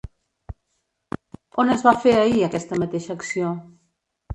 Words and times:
On 1.65 1.75
es 1.75 1.85
va 1.91 1.95
fer 2.07 2.17
ahir 2.25 2.43
aquesta 2.51 2.85
mateixa 2.87 3.23
acció? 3.23 3.59